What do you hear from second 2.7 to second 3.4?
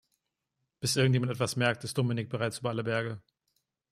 Berge.